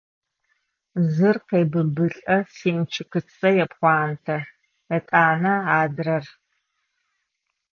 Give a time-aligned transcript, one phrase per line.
[1.13, 4.37] Зыр къебыбылӏэ, семчыкыцэ епхъуатэ,
[4.95, 6.25] етӏанэ– адрэр…